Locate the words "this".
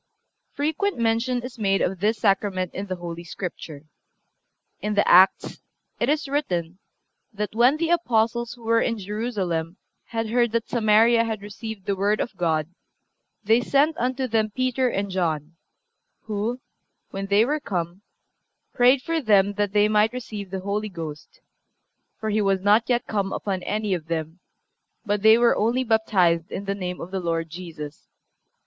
1.99-2.17